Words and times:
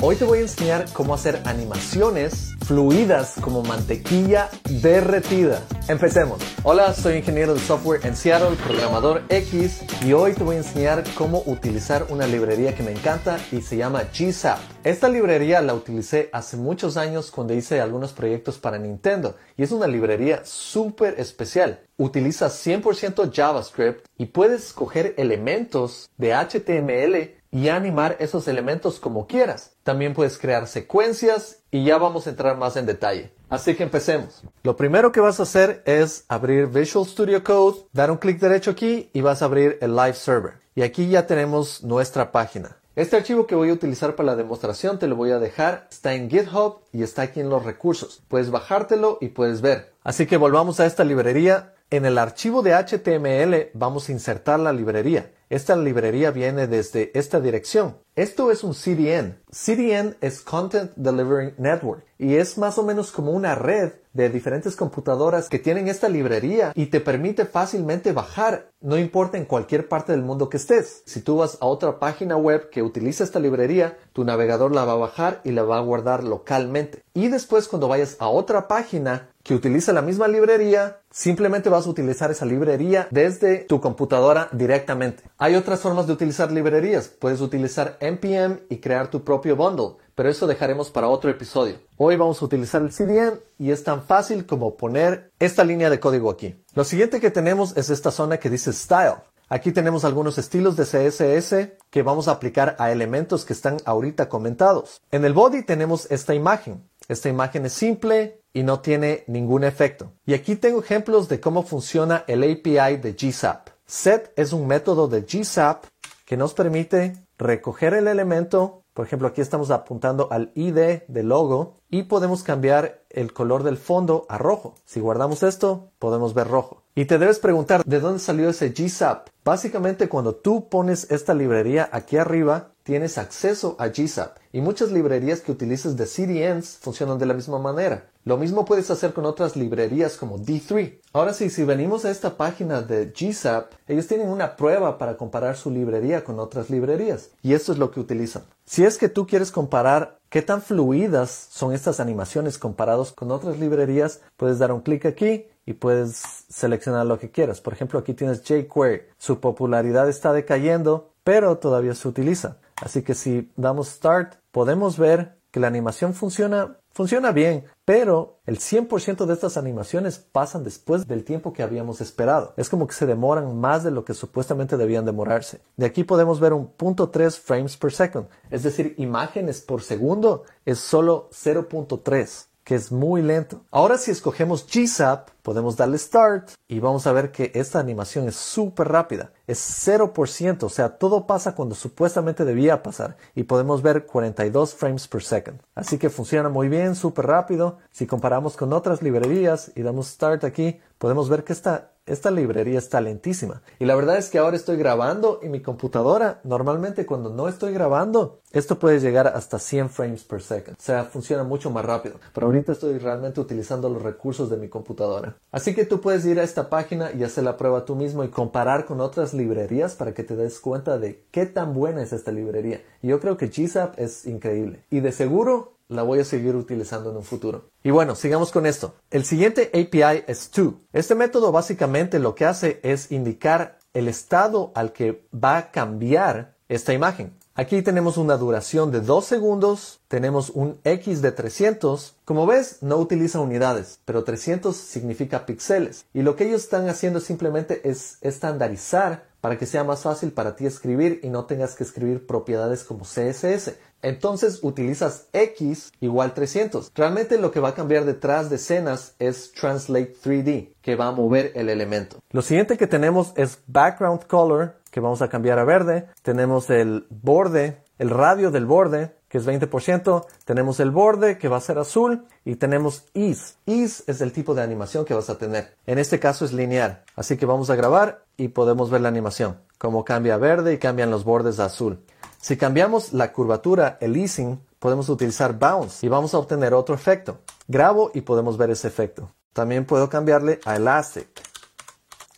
Hoy 0.00 0.14
te 0.14 0.24
voy 0.24 0.38
a 0.38 0.42
enseñar 0.42 0.84
cómo 0.92 1.12
hacer 1.12 1.42
animaciones 1.44 2.54
fluidas 2.64 3.34
como 3.40 3.64
mantequilla 3.64 4.48
derretida. 4.80 5.60
Empecemos. 5.88 6.40
Hola, 6.62 6.94
soy 6.94 7.16
ingeniero 7.16 7.54
de 7.54 7.58
software 7.58 8.06
en 8.06 8.14
Seattle, 8.14 8.56
programador 8.64 9.24
X, 9.28 9.82
y 10.06 10.12
hoy 10.12 10.34
te 10.34 10.44
voy 10.44 10.54
a 10.54 10.58
enseñar 10.58 11.02
cómo 11.16 11.42
utilizar 11.46 12.06
una 12.10 12.28
librería 12.28 12.76
que 12.76 12.84
me 12.84 12.92
encanta 12.92 13.40
y 13.50 13.60
se 13.60 13.76
llama 13.76 14.04
GZAP. 14.04 14.60
Esta 14.84 15.08
librería 15.08 15.60
la 15.62 15.74
utilicé 15.74 16.30
hace 16.32 16.56
muchos 16.56 16.96
años 16.96 17.32
cuando 17.32 17.54
hice 17.54 17.80
algunos 17.80 18.12
proyectos 18.12 18.56
para 18.58 18.78
Nintendo 18.78 19.34
y 19.56 19.64
es 19.64 19.72
una 19.72 19.88
librería 19.88 20.42
súper 20.44 21.18
especial. 21.18 21.80
Utiliza 21.96 22.46
100% 22.46 23.32
JavaScript 23.34 24.06
y 24.16 24.26
puedes 24.26 24.66
escoger 24.66 25.14
elementos 25.16 26.08
de 26.18 26.34
HTML 26.34 27.37
y 27.50 27.68
animar 27.68 28.16
esos 28.20 28.48
elementos 28.48 29.00
como 29.00 29.26
quieras. 29.26 29.72
También 29.82 30.14
puedes 30.14 30.38
crear 30.38 30.66
secuencias 30.66 31.62
y 31.70 31.84
ya 31.84 31.98
vamos 31.98 32.26
a 32.26 32.30
entrar 32.30 32.56
más 32.56 32.76
en 32.76 32.86
detalle. 32.86 33.32
Así 33.48 33.74
que 33.74 33.82
empecemos. 33.82 34.42
Lo 34.62 34.76
primero 34.76 35.12
que 35.12 35.20
vas 35.20 35.40
a 35.40 35.44
hacer 35.44 35.82
es 35.86 36.24
abrir 36.28 36.66
Visual 36.66 37.06
Studio 37.06 37.42
Code, 37.42 37.78
dar 37.92 38.10
un 38.10 38.18
clic 38.18 38.38
derecho 38.38 38.70
aquí 38.70 39.10
y 39.12 39.22
vas 39.22 39.40
a 39.40 39.46
abrir 39.46 39.78
el 39.80 39.96
Live 39.96 40.14
Server. 40.14 40.54
Y 40.74 40.82
aquí 40.82 41.08
ya 41.08 41.26
tenemos 41.26 41.82
nuestra 41.82 42.30
página. 42.30 42.76
Este 42.94 43.16
archivo 43.16 43.46
que 43.46 43.54
voy 43.54 43.70
a 43.70 43.74
utilizar 43.74 44.16
para 44.16 44.26
la 44.26 44.36
demostración 44.36 44.98
te 44.98 45.06
lo 45.06 45.14
voy 45.14 45.30
a 45.30 45.38
dejar. 45.38 45.86
Está 45.90 46.14
en 46.14 46.28
GitHub 46.28 46.80
y 46.92 47.04
está 47.04 47.22
aquí 47.22 47.40
en 47.40 47.48
los 47.48 47.64
recursos. 47.64 48.22
Puedes 48.28 48.50
bajártelo 48.50 49.18
y 49.20 49.28
puedes 49.28 49.60
ver. 49.60 49.92
Así 50.02 50.26
que 50.26 50.36
volvamos 50.36 50.80
a 50.80 50.86
esta 50.86 51.04
librería. 51.04 51.74
En 51.90 52.04
el 52.04 52.18
archivo 52.18 52.60
de 52.60 52.74
HTML 52.74 53.70
vamos 53.72 54.08
a 54.08 54.12
insertar 54.12 54.58
la 54.58 54.72
librería. 54.72 55.30
Esta 55.50 55.76
librería 55.76 56.30
viene 56.30 56.66
desde 56.66 57.10
esta 57.18 57.40
dirección. 57.40 57.96
Esto 58.16 58.50
es 58.50 58.64
un 58.64 58.74
CDN. 58.74 59.38
CDN 59.50 60.16
es 60.20 60.42
Content 60.42 60.90
Delivery 60.96 61.54
Network 61.56 62.04
y 62.18 62.34
es 62.34 62.58
más 62.58 62.76
o 62.78 62.82
menos 62.82 63.12
como 63.12 63.30
una 63.30 63.54
red 63.54 63.92
de 64.12 64.28
diferentes 64.28 64.74
computadoras 64.74 65.48
que 65.48 65.60
tienen 65.60 65.86
esta 65.86 66.08
librería 66.08 66.72
y 66.74 66.86
te 66.86 67.00
permite 67.00 67.44
fácilmente 67.44 68.12
bajar, 68.12 68.72
no 68.80 68.98
importa 68.98 69.38
en 69.38 69.44
cualquier 69.44 69.88
parte 69.88 70.10
del 70.10 70.22
mundo 70.22 70.48
que 70.48 70.56
estés. 70.56 71.02
Si 71.06 71.20
tú 71.20 71.36
vas 71.36 71.56
a 71.60 71.66
otra 71.66 72.00
página 72.00 72.36
web 72.36 72.70
que 72.70 72.82
utiliza 72.82 73.22
esta 73.22 73.38
librería, 73.38 73.96
tu 74.12 74.24
navegador 74.24 74.74
la 74.74 74.84
va 74.84 74.94
a 74.94 74.96
bajar 74.96 75.40
y 75.44 75.52
la 75.52 75.62
va 75.62 75.78
a 75.78 75.82
guardar 75.82 76.24
localmente. 76.24 77.04
Y 77.14 77.28
después 77.28 77.68
cuando 77.68 77.86
vayas 77.86 78.16
a 78.18 78.28
otra 78.28 78.66
página 78.66 79.28
que 79.44 79.54
utiliza 79.54 79.92
la 79.92 80.02
misma 80.02 80.26
librería, 80.26 81.00
simplemente 81.10 81.70
vas 81.70 81.86
a 81.86 81.90
utilizar 81.90 82.30
esa 82.30 82.44
librería 82.44 83.06
desde 83.10 83.58
tu 83.58 83.80
computadora 83.80 84.48
directamente. 84.52 85.22
Hay 85.40 85.54
otras 85.54 85.78
formas 85.78 86.08
de 86.08 86.12
utilizar 86.12 86.50
librerías. 86.50 87.06
Puedes 87.06 87.40
utilizar 87.40 87.96
npm 88.00 88.58
y 88.68 88.78
crear 88.78 89.08
tu 89.08 89.22
propio 89.22 89.54
bundle, 89.54 89.94
pero 90.16 90.28
eso 90.28 90.48
dejaremos 90.48 90.90
para 90.90 91.06
otro 91.06 91.30
episodio. 91.30 91.76
Hoy 91.96 92.16
vamos 92.16 92.42
a 92.42 92.44
utilizar 92.44 92.82
el 92.82 92.90
CDN 92.90 93.38
y 93.56 93.70
es 93.70 93.84
tan 93.84 94.02
fácil 94.02 94.46
como 94.46 94.76
poner 94.76 95.30
esta 95.38 95.62
línea 95.62 95.90
de 95.90 96.00
código 96.00 96.28
aquí. 96.28 96.60
Lo 96.74 96.82
siguiente 96.82 97.20
que 97.20 97.30
tenemos 97.30 97.76
es 97.76 97.88
esta 97.88 98.10
zona 98.10 98.38
que 98.38 98.50
dice 98.50 98.72
Style. 98.72 99.18
Aquí 99.48 99.70
tenemos 99.70 100.04
algunos 100.04 100.38
estilos 100.38 100.76
de 100.76 100.82
CSS 100.82 101.78
que 101.88 102.02
vamos 102.02 102.26
a 102.26 102.32
aplicar 102.32 102.74
a 102.80 102.90
elementos 102.90 103.44
que 103.44 103.52
están 103.52 103.76
ahorita 103.84 104.28
comentados. 104.28 105.00
En 105.12 105.24
el 105.24 105.34
body 105.34 105.62
tenemos 105.62 106.10
esta 106.10 106.34
imagen. 106.34 106.82
Esta 107.06 107.28
imagen 107.28 107.64
es 107.64 107.74
simple 107.74 108.40
y 108.52 108.64
no 108.64 108.80
tiene 108.80 109.22
ningún 109.28 109.62
efecto. 109.62 110.10
Y 110.26 110.34
aquí 110.34 110.56
tengo 110.56 110.80
ejemplos 110.80 111.28
de 111.28 111.38
cómo 111.38 111.62
funciona 111.62 112.24
el 112.26 112.42
API 112.42 112.96
de 112.96 113.12
GSAP. 113.12 113.77
Set 113.90 114.34
es 114.36 114.52
un 114.52 114.66
método 114.66 115.08
de 115.08 115.22
GSAP 115.22 115.86
que 116.26 116.36
nos 116.36 116.52
permite 116.52 117.16
recoger 117.38 117.94
el 117.94 118.06
elemento, 118.06 118.82
por 118.92 119.06
ejemplo 119.06 119.28
aquí 119.28 119.40
estamos 119.40 119.70
apuntando 119.70 120.28
al 120.30 120.52
ID 120.54 121.04
del 121.08 121.28
logo 121.28 121.76
y 121.88 122.02
podemos 122.02 122.42
cambiar 122.42 123.00
el 123.08 123.32
color 123.32 123.62
del 123.62 123.78
fondo 123.78 124.26
a 124.28 124.36
rojo. 124.36 124.74
Si 124.84 125.00
guardamos 125.00 125.42
esto, 125.42 125.88
podemos 125.98 126.34
ver 126.34 126.48
rojo. 126.48 126.82
Y 126.94 127.06
te 127.06 127.16
debes 127.16 127.38
preguntar, 127.38 127.82
¿de 127.82 127.98
dónde 127.98 128.18
salió 128.18 128.50
ese 128.50 128.74
GSAP? 128.76 129.28
Básicamente 129.42 130.10
cuando 130.10 130.34
tú 130.34 130.68
pones 130.68 131.10
esta 131.10 131.32
librería 131.32 131.88
aquí 131.90 132.18
arriba, 132.18 132.72
tienes 132.82 133.16
acceso 133.16 133.74
a 133.78 133.88
GSAP. 133.88 134.36
Y 134.52 134.60
muchas 134.60 134.92
librerías 134.92 135.40
que 135.40 135.52
utilices 135.52 135.96
de 135.96 136.04
CDNs 136.04 136.76
funcionan 136.78 137.18
de 137.18 137.24
la 137.24 137.32
misma 137.32 137.58
manera. 137.58 138.10
Lo 138.28 138.36
mismo 138.36 138.66
puedes 138.66 138.90
hacer 138.90 139.14
con 139.14 139.24
otras 139.24 139.56
librerías 139.56 140.18
como 140.18 140.38
D3. 140.38 141.00
Ahora 141.14 141.32
sí, 141.32 141.48
si 141.48 141.64
venimos 141.64 142.04
a 142.04 142.10
esta 142.10 142.36
página 142.36 142.82
de 142.82 143.06
GSAP, 143.06 143.72
ellos 143.86 144.06
tienen 144.06 144.28
una 144.28 144.54
prueba 144.54 144.98
para 144.98 145.16
comparar 145.16 145.56
su 145.56 145.70
librería 145.70 146.22
con 146.24 146.38
otras 146.38 146.68
librerías. 146.68 147.30
Y 147.40 147.54
esto 147.54 147.72
es 147.72 147.78
lo 147.78 147.90
que 147.90 148.00
utilizan. 148.00 148.42
Si 148.66 148.84
es 148.84 148.98
que 148.98 149.08
tú 149.08 149.26
quieres 149.26 149.50
comparar 149.50 150.18
qué 150.28 150.42
tan 150.42 150.60
fluidas 150.60 151.48
son 151.50 151.72
estas 151.72 152.00
animaciones 152.00 152.58
comparados 152.58 153.12
con 153.12 153.30
otras 153.30 153.58
librerías, 153.58 154.20
puedes 154.36 154.58
dar 154.58 154.72
un 154.72 154.82
clic 154.82 155.06
aquí 155.06 155.46
y 155.64 155.72
puedes 155.72 156.18
seleccionar 156.50 157.06
lo 157.06 157.18
que 157.18 157.30
quieras. 157.30 157.62
Por 157.62 157.72
ejemplo, 157.72 157.98
aquí 157.98 158.12
tienes 158.12 158.42
jQuery. 158.42 159.04
Su 159.16 159.40
popularidad 159.40 160.06
está 160.06 160.34
decayendo, 160.34 161.12
pero 161.24 161.56
todavía 161.56 161.94
se 161.94 162.06
utiliza. 162.06 162.58
Así 162.76 163.00
que 163.00 163.14
si 163.14 163.50
damos 163.56 163.88
Start, 163.88 164.34
podemos 164.52 164.98
ver 164.98 165.37
que 165.50 165.60
la 165.60 165.66
animación 165.66 166.14
funciona, 166.14 166.78
funciona 166.92 167.32
bien, 167.32 167.64
pero 167.84 168.40
el 168.46 168.58
100% 168.58 169.26
de 169.26 169.34
estas 169.34 169.56
animaciones 169.56 170.18
pasan 170.18 170.64
después 170.64 171.06
del 171.06 171.24
tiempo 171.24 171.52
que 171.52 171.62
habíamos 171.62 172.00
esperado. 172.00 172.54
Es 172.56 172.68
como 172.68 172.86
que 172.86 172.94
se 172.94 173.06
demoran 173.06 173.58
más 173.58 173.84
de 173.84 173.90
lo 173.90 174.04
que 174.04 174.14
supuestamente 174.14 174.76
debían 174.76 175.04
demorarse. 175.04 175.60
De 175.76 175.86
aquí 175.86 176.04
podemos 176.04 176.40
ver 176.40 176.52
un 176.52 176.76
.3 176.76 177.38
frames 177.38 177.76
per 177.76 177.92
second, 177.92 178.28
es 178.50 178.62
decir, 178.62 178.94
imágenes 178.98 179.60
por 179.62 179.82
segundo 179.82 180.44
es 180.64 180.78
solo 180.78 181.30
0.3 181.32 182.48
que 182.68 182.74
es 182.74 182.92
muy 182.92 183.22
lento. 183.22 183.64
Ahora 183.70 183.96
si 183.96 184.10
escogemos 184.10 184.66
GSAP, 184.70 185.30
podemos 185.40 185.78
darle 185.78 185.96
Start 185.96 186.50
y 186.68 186.80
vamos 186.80 187.06
a 187.06 187.12
ver 187.12 187.32
que 187.32 187.50
esta 187.54 187.78
animación 187.78 188.28
es 188.28 188.36
súper 188.36 188.88
rápida. 188.88 189.32
Es 189.46 189.88
0%, 189.88 190.62
o 190.64 190.68
sea, 190.68 190.98
todo 190.98 191.26
pasa 191.26 191.54
cuando 191.54 191.74
supuestamente 191.74 192.44
debía 192.44 192.82
pasar 192.82 193.16
y 193.34 193.44
podemos 193.44 193.80
ver 193.80 194.04
42 194.04 194.74
frames 194.74 195.08
per 195.08 195.22
second. 195.22 195.62
Así 195.74 195.96
que 195.96 196.10
funciona 196.10 196.50
muy 196.50 196.68
bien, 196.68 196.94
súper 196.94 197.26
rápido. 197.26 197.78
Si 197.90 198.06
comparamos 198.06 198.54
con 198.54 198.74
otras 198.74 199.00
librerías 199.00 199.72
y 199.74 199.80
damos 199.80 200.08
Start 200.08 200.44
aquí, 200.44 200.78
podemos 200.98 201.30
ver 201.30 201.44
que 201.44 201.54
esta 201.54 201.92
esta 202.08 202.30
librería 202.30 202.78
está 202.78 203.00
lentísima. 203.00 203.62
Y 203.78 203.84
la 203.84 203.94
verdad 203.94 204.16
es 204.16 204.30
que 204.30 204.38
ahora 204.38 204.56
estoy 204.56 204.76
grabando 204.76 205.40
y 205.42 205.48
mi 205.48 205.60
computadora, 205.60 206.40
normalmente 206.44 207.06
cuando 207.06 207.30
no 207.30 207.48
estoy 207.48 207.72
grabando, 207.72 208.40
esto 208.52 208.78
puede 208.78 209.00
llegar 209.00 209.26
hasta 209.26 209.58
100 209.58 209.90
frames 209.90 210.24
per 210.24 210.42
second. 210.42 210.76
O 210.78 210.82
sea, 210.82 211.04
funciona 211.04 211.44
mucho 211.44 211.70
más 211.70 211.84
rápido. 211.84 212.16
Pero 212.32 212.46
ahorita 212.46 212.72
estoy 212.72 212.98
realmente 212.98 213.40
utilizando 213.40 213.88
los 213.88 214.02
recursos 214.02 214.48
de 214.50 214.56
mi 214.56 214.68
computadora. 214.68 215.36
Así 215.52 215.74
que 215.74 215.84
tú 215.84 216.00
puedes 216.00 216.24
ir 216.24 216.40
a 216.40 216.44
esta 216.44 216.70
página 216.70 217.12
y 217.12 217.24
hacer 217.24 217.44
la 217.44 217.56
prueba 217.56 217.84
tú 217.84 217.94
mismo 217.94 218.24
y 218.24 218.28
comparar 218.28 218.86
con 218.86 219.00
otras 219.00 219.34
librerías 219.34 219.94
para 219.94 220.14
que 220.14 220.24
te 220.24 220.36
des 220.36 220.60
cuenta 220.60 220.98
de 220.98 221.24
qué 221.30 221.46
tan 221.46 221.74
buena 221.74 222.02
es 222.02 222.12
esta 222.12 222.32
librería. 222.32 222.82
Yo 223.02 223.20
creo 223.20 223.36
que 223.36 223.48
GZAP 223.48 223.98
es 223.98 224.26
increíble. 224.26 224.84
Y 224.90 225.00
de 225.00 225.12
seguro 225.12 225.78
la 225.88 226.02
voy 226.02 226.20
a 226.20 226.24
seguir 226.24 226.54
utilizando 226.54 227.10
en 227.10 227.16
un 227.16 227.24
futuro. 227.24 227.70
Y 227.82 227.90
bueno, 227.90 228.14
sigamos 228.14 228.52
con 228.52 228.66
esto. 228.66 228.94
El 229.10 229.24
siguiente 229.24 229.70
API 229.72 230.24
es 230.26 230.50
to. 230.50 230.74
Este 230.92 231.14
método 231.14 231.50
básicamente 231.50 232.18
lo 232.18 232.34
que 232.34 232.44
hace 232.44 232.80
es 232.82 233.10
indicar 233.10 233.78
el 233.94 234.08
estado 234.08 234.70
al 234.74 234.92
que 234.92 235.26
va 235.32 235.56
a 235.56 235.70
cambiar 235.70 236.56
esta 236.68 236.92
imagen. 236.92 237.32
Aquí 237.60 237.82
tenemos 237.82 238.18
una 238.18 238.36
duración 238.36 238.92
de 238.92 239.00
2 239.00 239.24
segundos, 239.24 239.98
tenemos 240.06 240.50
un 240.50 240.78
X 240.84 241.22
de 241.22 241.32
300. 241.32 242.14
Como 242.24 242.46
ves, 242.46 242.78
no 242.82 242.98
utiliza 242.98 243.40
unidades, 243.40 243.98
pero 244.04 244.22
300 244.22 244.76
significa 244.76 245.44
píxeles. 245.44 246.06
Y 246.14 246.22
lo 246.22 246.36
que 246.36 246.44
ellos 246.44 246.62
están 246.62 246.88
haciendo 246.88 247.18
simplemente 247.18 247.80
es 247.82 248.18
estandarizar 248.20 249.24
para 249.40 249.58
que 249.58 249.66
sea 249.66 249.84
más 249.84 250.02
fácil 250.02 250.32
para 250.32 250.56
ti 250.56 250.66
escribir 250.66 251.20
y 251.22 251.28
no 251.28 251.44
tengas 251.44 251.74
que 251.74 251.84
escribir 251.84 252.26
propiedades 252.26 252.84
como 252.84 253.04
CSS. 253.04 253.76
Entonces 254.02 254.60
utilizas 254.62 255.28
X 255.32 255.92
igual 256.00 256.34
300. 256.34 256.92
Realmente 256.94 257.38
lo 257.38 257.50
que 257.50 257.60
va 257.60 257.70
a 257.70 257.74
cambiar 257.74 258.04
detrás 258.04 258.48
de 258.48 258.56
escenas 258.56 259.14
es 259.18 259.52
Translate 259.52 260.14
3D, 260.22 260.74
que 260.80 260.96
va 260.96 261.08
a 261.08 261.12
mover 261.12 261.52
el 261.54 261.68
elemento. 261.68 262.18
Lo 262.30 262.42
siguiente 262.42 262.78
que 262.78 262.86
tenemos 262.86 263.32
es 263.36 263.58
Background 263.66 264.26
Color, 264.26 264.76
que 264.90 265.00
vamos 265.00 265.22
a 265.22 265.28
cambiar 265.28 265.58
a 265.58 265.64
verde. 265.64 266.08
Tenemos 266.22 266.70
el 266.70 267.06
borde, 267.10 267.82
el 267.98 268.10
radio 268.10 268.50
del 268.50 268.66
borde, 268.66 269.17
que 269.28 269.38
es 269.38 269.46
20%. 269.46 270.26
Tenemos 270.44 270.80
el 270.80 270.90
borde, 270.90 271.38
que 271.38 271.48
va 271.48 271.58
a 271.58 271.60
ser 271.60 271.78
azul. 271.78 272.26
Y 272.44 272.56
tenemos 272.56 273.04
Ease. 273.14 273.54
Ease 273.66 274.04
es 274.06 274.20
el 274.20 274.32
tipo 274.32 274.54
de 274.54 274.62
animación 274.62 275.04
que 275.04 275.14
vas 275.14 275.30
a 275.30 275.38
tener. 275.38 275.76
En 275.86 275.98
este 275.98 276.18
caso 276.18 276.44
es 276.44 276.52
lineal. 276.52 277.04
Así 277.14 277.36
que 277.36 277.46
vamos 277.46 277.70
a 277.70 277.76
grabar 277.76 278.24
y 278.36 278.48
podemos 278.48 278.90
ver 278.90 279.02
la 279.02 279.08
animación. 279.08 279.58
Como 279.78 280.04
cambia 280.04 280.34
a 280.34 280.38
verde 280.38 280.74
y 280.74 280.78
cambian 280.78 281.10
los 281.10 281.24
bordes 281.24 281.60
a 281.60 281.66
azul. 281.66 282.00
Si 282.40 282.56
cambiamos 282.56 283.12
la 283.12 283.32
curvatura, 283.32 283.98
el 284.00 284.16
easing, 284.16 284.60
podemos 284.78 285.08
utilizar 285.08 285.58
bounce 285.58 286.06
y 286.06 286.08
vamos 286.08 286.34
a 286.34 286.38
obtener 286.38 286.72
otro 286.72 286.94
efecto. 286.94 287.40
Grabo 287.66 288.10
y 288.14 288.22
podemos 288.22 288.56
ver 288.56 288.70
ese 288.70 288.88
efecto. 288.88 289.32
También 289.52 289.84
puedo 289.84 290.08
cambiarle 290.08 290.60
a 290.64 290.76
elastic. 290.76 291.28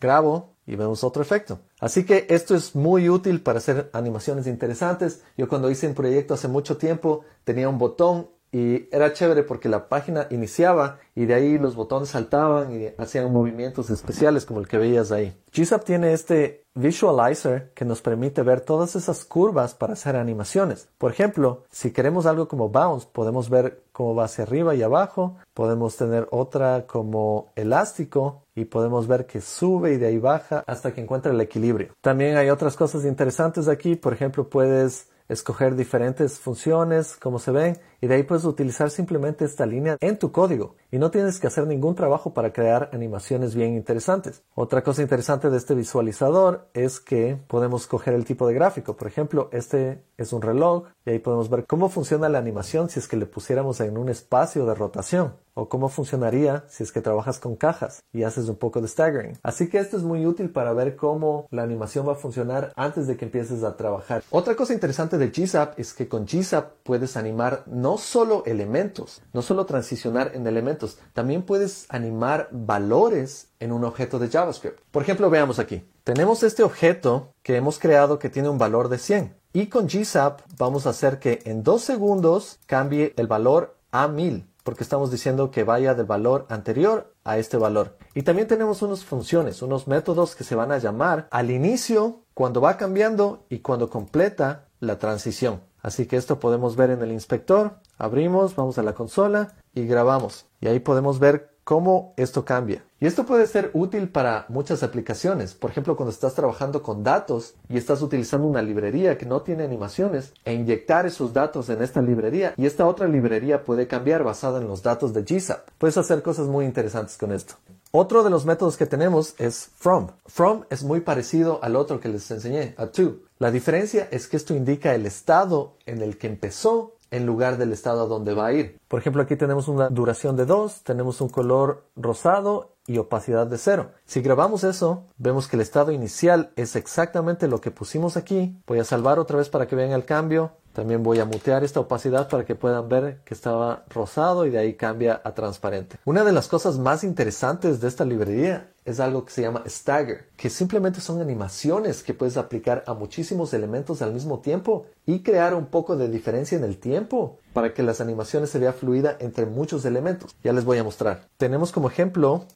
Grabo 0.00 0.54
y 0.66 0.76
vemos 0.76 1.04
otro 1.04 1.22
efecto. 1.22 1.60
Así 1.80 2.04
que 2.04 2.26
esto 2.28 2.54
es 2.54 2.76
muy 2.76 3.08
útil 3.08 3.42
para 3.42 3.58
hacer 3.58 3.90
animaciones 3.92 4.46
interesantes. 4.46 5.22
Yo 5.36 5.48
cuando 5.48 5.70
hice 5.70 5.88
un 5.88 5.94
proyecto 5.94 6.34
hace 6.34 6.46
mucho 6.46 6.76
tiempo 6.76 7.24
tenía 7.44 7.68
un 7.68 7.78
botón 7.78 8.28
y 8.52 8.88
era 8.94 9.12
chévere 9.12 9.44
porque 9.44 9.68
la 9.68 9.88
página 9.88 10.26
iniciaba 10.30 10.98
y 11.14 11.26
de 11.26 11.34
ahí 11.34 11.58
los 11.58 11.76
botones 11.76 12.08
saltaban 12.08 12.72
y 12.72 12.88
hacían 12.98 13.32
movimientos 13.32 13.90
especiales 13.90 14.44
como 14.44 14.60
el 14.60 14.66
que 14.66 14.78
veías 14.78 15.12
ahí. 15.12 15.36
GZAP 15.52 15.84
tiene 15.84 16.12
este 16.12 16.64
visualizer 16.74 17.72
que 17.74 17.84
nos 17.84 18.02
permite 18.02 18.42
ver 18.42 18.60
todas 18.60 18.96
esas 18.96 19.24
curvas 19.24 19.74
para 19.74 19.92
hacer 19.92 20.16
animaciones. 20.16 20.88
Por 20.98 21.12
ejemplo, 21.12 21.64
si 21.70 21.92
queremos 21.92 22.26
algo 22.26 22.48
como 22.48 22.70
bounce, 22.70 23.06
podemos 23.12 23.50
ver 23.50 23.84
cómo 23.92 24.14
va 24.16 24.24
hacia 24.24 24.44
arriba 24.44 24.74
y 24.74 24.82
abajo. 24.82 25.36
Podemos 25.54 25.96
tener 25.96 26.26
otra 26.30 26.86
como 26.86 27.52
elástico 27.54 28.42
y 28.60 28.64
podemos 28.64 29.06
ver 29.06 29.26
que 29.26 29.40
sube 29.40 29.94
y 29.94 29.96
de 29.96 30.06
ahí 30.06 30.18
baja 30.18 30.62
hasta 30.66 30.92
que 30.92 31.00
encuentra 31.00 31.32
el 31.32 31.40
equilibrio. 31.40 31.94
También 32.00 32.36
hay 32.36 32.50
otras 32.50 32.76
cosas 32.76 33.04
interesantes 33.04 33.68
aquí. 33.68 33.96
Por 33.96 34.12
ejemplo, 34.12 34.48
puedes 34.48 35.08
escoger 35.28 35.76
diferentes 35.76 36.38
funciones, 36.38 37.16
como 37.16 37.38
se 37.38 37.52
ven, 37.52 37.78
y 38.00 38.06
de 38.06 38.14
ahí 38.14 38.22
puedes 38.22 38.44
utilizar 38.44 38.90
simplemente 38.90 39.44
esta 39.44 39.66
línea 39.66 39.96
en 40.00 40.18
tu 40.18 40.32
código 40.32 40.76
y 40.90 40.98
no 40.98 41.10
tienes 41.10 41.38
que 41.38 41.46
hacer 41.46 41.66
ningún 41.66 41.94
trabajo 41.94 42.34
para 42.34 42.52
crear 42.52 42.90
animaciones 42.92 43.54
bien 43.54 43.74
interesantes. 43.74 44.42
Otra 44.54 44.82
cosa 44.82 45.02
interesante 45.02 45.50
de 45.50 45.56
este 45.56 45.74
visualizador 45.74 46.68
es 46.74 47.00
que 47.00 47.38
podemos 47.46 47.86
coger 47.86 48.14
el 48.14 48.24
tipo 48.24 48.46
de 48.46 48.54
gráfico. 48.54 48.96
Por 48.96 49.08
ejemplo, 49.08 49.48
este 49.52 50.02
es 50.16 50.32
un 50.32 50.42
reloj 50.42 50.84
y 51.04 51.10
ahí 51.10 51.18
podemos 51.18 51.48
ver 51.48 51.66
cómo 51.66 51.88
funciona 51.88 52.28
la 52.28 52.38
animación 52.38 52.88
si 52.88 52.98
es 52.98 53.08
que 53.08 53.16
le 53.16 53.26
pusiéramos 53.26 53.80
en 53.80 53.96
un 53.96 54.08
espacio 54.08 54.66
de 54.66 54.74
rotación 54.74 55.34
o 55.54 55.68
cómo 55.68 55.88
funcionaría 55.88 56.64
si 56.68 56.82
es 56.82 56.92
que 56.92 57.00
trabajas 57.00 57.38
con 57.38 57.56
cajas 57.56 58.02
y 58.12 58.22
haces 58.22 58.48
un 58.48 58.56
poco 58.56 58.80
de 58.80 58.88
staggering. 58.88 59.38
Así 59.42 59.68
que 59.68 59.78
esto 59.78 59.96
es 59.96 60.02
muy 60.02 60.24
útil 60.26 60.50
para 60.50 60.72
ver 60.72 60.96
cómo 60.96 61.46
la 61.50 61.62
animación 61.62 62.08
va 62.08 62.12
a 62.12 62.16
funcionar 62.16 62.72
antes 62.76 63.06
de 63.06 63.16
que 63.16 63.26
empieces 63.26 63.62
a 63.62 63.76
trabajar. 63.76 64.22
Otra 64.30 64.54
cosa 64.56 64.72
interesante 64.72 65.18
de 65.18 65.28
GZAP 65.28 65.78
es 65.78 65.92
que 65.92 66.08
con 66.08 66.24
GZAP 66.24 66.82
puedes 66.82 67.16
animar 67.16 67.64
no 67.66 67.89
solo 67.98 68.42
elementos, 68.46 69.22
no 69.32 69.42
solo 69.42 69.66
transicionar 69.66 70.32
en 70.34 70.46
elementos, 70.46 70.98
también 71.12 71.42
puedes 71.42 71.86
animar 71.88 72.48
valores 72.50 73.48
en 73.60 73.72
un 73.72 73.84
objeto 73.84 74.18
de 74.18 74.28
JavaScript. 74.28 74.80
Por 74.90 75.02
ejemplo, 75.02 75.30
veamos 75.30 75.58
aquí. 75.58 75.88
Tenemos 76.04 76.42
este 76.42 76.62
objeto 76.62 77.34
que 77.42 77.56
hemos 77.56 77.78
creado 77.78 78.18
que 78.18 78.30
tiene 78.30 78.48
un 78.48 78.58
valor 78.58 78.88
de 78.88 78.98
100. 78.98 79.36
Y 79.52 79.66
con 79.66 79.86
GZAP 79.86 80.40
vamos 80.58 80.86
a 80.86 80.90
hacer 80.90 81.18
que 81.18 81.40
en 81.44 81.62
dos 81.62 81.82
segundos 81.82 82.58
cambie 82.66 83.14
el 83.16 83.26
valor 83.26 83.76
a 83.90 84.08
1000 84.08 84.50
porque 84.62 84.84
estamos 84.84 85.10
diciendo 85.10 85.50
que 85.50 85.64
vaya 85.64 85.94
del 85.94 86.06
valor 86.06 86.46
anterior 86.48 87.14
a 87.24 87.38
este 87.38 87.56
valor. 87.56 87.96
Y 88.14 88.22
también 88.22 88.48
tenemos 88.48 88.82
unas 88.82 89.04
funciones, 89.04 89.62
unos 89.62 89.88
métodos 89.88 90.36
que 90.36 90.44
se 90.44 90.54
van 90.54 90.72
a 90.72 90.78
llamar 90.78 91.28
al 91.30 91.50
inicio, 91.50 92.22
cuando 92.34 92.60
va 92.60 92.76
cambiando 92.76 93.46
y 93.48 93.60
cuando 93.60 93.90
completa 93.90 94.68
la 94.78 94.98
transición. 94.98 95.62
Así 95.82 96.06
que 96.06 96.16
esto 96.16 96.40
podemos 96.40 96.76
ver 96.76 96.90
en 96.90 97.02
el 97.02 97.12
inspector. 97.12 97.76
Abrimos, 97.98 98.56
vamos 98.56 98.78
a 98.78 98.82
la 98.82 98.94
consola 98.94 99.54
y 99.74 99.86
grabamos. 99.86 100.46
Y 100.60 100.68
ahí 100.68 100.80
podemos 100.80 101.18
ver 101.18 101.50
cómo 101.64 102.14
esto 102.16 102.44
cambia. 102.44 102.84
Y 102.98 103.06
esto 103.06 103.24
puede 103.24 103.46
ser 103.46 103.70
útil 103.74 104.08
para 104.08 104.44
muchas 104.48 104.82
aplicaciones. 104.82 105.54
Por 105.54 105.70
ejemplo, 105.70 105.96
cuando 105.96 106.10
estás 106.10 106.34
trabajando 106.34 106.82
con 106.82 107.02
datos 107.04 107.54
y 107.68 107.78
estás 107.78 108.02
utilizando 108.02 108.46
una 108.46 108.60
librería 108.60 109.16
que 109.16 109.24
no 109.24 109.42
tiene 109.42 109.64
animaciones 109.64 110.34
e 110.44 110.52
inyectar 110.52 111.06
esos 111.06 111.32
datos 111.32 111.68
en 111.70 111.82
esta 111.82 112.02
librería 112.02 112.54
y 112.56 112.66
esta 112.66 112.86
otra 112.86 113.08
librería 113.08 113.64
puede 113.64 113.86
cambiar 113.86 114.24
basada 114.24 114.60
en 114.60 114.66
los 114.66 114.82
datos 114.82 115.14
de 115.14 115.22
GZAP. 115.22 115.68
Puedes 115.78 115.96
hacer 115.96 116.22
cosas 116.22 116.48
muy 116.48 116.64
interesantes 116.64 117.16
con 117.16 117.32
esto. 117.32 117.54
Otro 117.92 118.22
de 118.22 118.30
los 118.30 118.46
métodos 118.46 118.76
que 118.76 118.86
tenemos 118.86 119.34
es 119.38 119.68
from. 119.74 120.12
From 120.26 120.62
es 120.70 120.84
muy 120.84 121.00
parecido 121.00 121.58
al 121.60 121.74
otro 121.74 121.98
que 121.98 122.08
les 122.08 122.30
enseñé, 122.30 122.74
a 122.78 122.86
to. 122.86 123.16
La 123.40 123.50
diferencia 123.50 124.06
es 124.12 124.28
que 124.28 124.36
esto 124.36 124.54
indica 124.54 124.94
el 124.94 125.06
estado 125.06 125.74
en 125.86 126.00
el 126.00 126.16
que 126.16 126.28
empezó 126.28 126.94
en 127.10 127.26
lugar 127.26 127.58
del 127.58 127.72
estado 127.72 128.02
a 128.02 128.06
donde 128.06 128.32
va 128.32 128.46
a 128.46 128.52
ir. 128.52 128.78
Por 128.86 129.00
ejemplo, 129.00 129.22
aquí 129.22 129.34
tenemos 129.34 129.66
una 129.66 129.88
duración 129.88 130.36
de 130.36 130.46
2, 130.46 130.84
tenemos 130.84 131.20
un 131.20 131.30
color 131.30 131.84
rosado 131.96 132.76
y 132.86 132.98
opacidad 132.98 133.48
de 133.48 133.58
0. 133.58 133.90
Si 134.04 134.20
grabamos 134.20 134.62
eso, 134.62 135.04
vemos 135.18 135.48
que 135.48 135.56
el 135.56 135.62
estado 135.62 135.90
inicial 135.90 136.52
es 136.54 136.76
exactamente 136.76 137.48
lo 137.48 137.60
que 137.60 137.72
pusimos 137.72 138.16
aquí. 138.16 138.56
Voy 138.68 138.78
a 138.78 138.84
salvar 138.84 139.18
otra 139.18 139.38
vez 139.38 139.48
para 139.48 139.66
que 139.66 139.74
vean 139.76 139.90
el 139.90 140.04
cambio. 140.04 140.52
También 140.72 141.02
voy 141.02 141.18
a 141.18 141.24
mutear 141.24 141.64
esta 141.64 141.80
opacidad 141.80 142.28
para 142.28 142.44
que 142.44 142.54
puedan 142.54 142.88
ver 142.88 143.20
que 143.24 143.34
estaba 143.34 143.84
rosado 143.88 144.46
y 144.46 144.50
de 144.50 144.58
ahí 144.58 144.74
cambia 144.74 145.20
a 145.24 145.34
transparente. 145.34 145.96
Una 146.04 146.24
de 146.24 146.32
las 146.32 146.48
cosas 146.48 146.78
más 146.78 147.04
interesantes 147.04 147.80
de 147.80 147.88
esta 147.88 148.04
librería 148.04 148.72
es 148.84 149.00
algo 149.00 149.24
que 149.24 149.32
se 149.32 149.42
llama 149.42 149.62
Stagger, 149.66 150.28
que 150.36 150.50
simplemente 150.50 151.00
son 151.00 151.20
animaciones 151.20 152.02
que 152.02 152.14
puedes 152.14 152.36
aplicar 152.36 152.84
a 152.86 152.94
muchísimos 152.94 153.52
elementos 153.52 154.02
al 154.02 154.12
mismo 154.12 154.40
tiempo 154.40 154.86
y 155.06 155.20
crear 155.20 155.54
un 155.54 155.66
poco 155.66 155.96
de 155.96 156.08
diferencia 156.08 156.56
en 156.56 156.64
el 156.64 156.78
tiempo 156.78 157.38
para 157.52 157.74
que 157.74 157.82
las 157.82 158.00
animaciones 158.00 158.50
se 158.50 158.58
vean 158.58 158.74
fluida 158.74 159.16
entre 159.20 159.46
muchos 159.46 159.84
elementos. 159.84 160.34
Ya 160.42 160.52
les 160.52 160.64
voy 160.64 160.78
a 160.78 160.84
mostrar. 160.84 161.28
Tenemos 161.36 161.72
como 161.72 161.88
ejemplo 161.88 162.46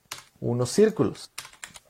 unos 0.41 0.71
círculos. 0.71 1.31